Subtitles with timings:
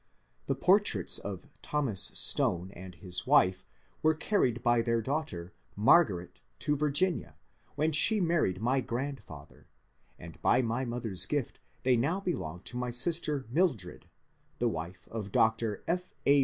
[0.47, 3.63] The portraits of Thomas Stone and his wife
[4.01, 7.35] were carried by their daughter Margaret to Virginia
[7.75, 9.67] when she married my grandfather,
[10.17, 14.07] and by my mother's gift they now belong to my sister Mildred,
[14.57, 15.83] the wife of Dr.
[15.87, 16.15] F.
[16.25, 16.39] A.